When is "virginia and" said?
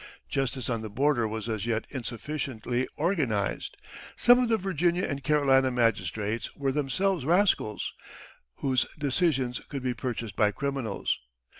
4.57-5.23